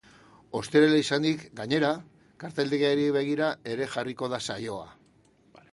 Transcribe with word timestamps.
Ostirala 0.59 1.01
izanik, 1.01 1.43
gainera, 1.59 1.91
karteldegiari 2.45 3.05
begira 3.19 3.53
ere 3.75 3.91
jarriko 3.97 4.33
da 4.35 4.43
saioa. 4.49 4.91